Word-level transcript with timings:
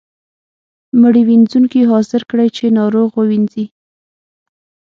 مړي 1.01 1.21
وينځونکی 1.29 1.81
حاضر 1.91 2.21
کړئ 2.29 2.49
چې 2.57 2.75
ناروغ 2.79 3.09
ووینځي. 3.15 3.65